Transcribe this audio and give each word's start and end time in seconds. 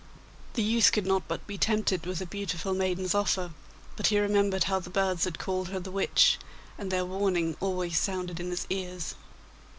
The 0.55 0.63
youth 0.63 0.91
could 0.91 1.05
not 1.05 1.27
but 1.27 1.45
be 1.45 1.59
tempted 1.59 2.07
with 2.07 2.17
the 2.17 2.25
beautiful 2.25 2.73
maiden's 2.73 3.13
offer, 3.13 3.51
but 3.95 4.07
he 4.07 4.17
remembered 4.17 4.63
how 4.63 4.79
the 4.79 4.89
birds 4.89 5.25
had 5.25 5.37
called 5.37 5.67
her 5.69 5.79
the 5.79 5.91
witch, 5.91 6.39
and 6.75 6.89
their 6.91 7.05
warning 7.05 7.55
always 7.59 7.99
sounded 7.99 8.39
in 8.39 8.49
his 8.49 8.65
ears. 8.71 9.13